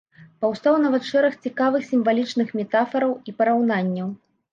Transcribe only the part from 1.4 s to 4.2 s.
цікавых сімвалічных метафараў і параўнанняў.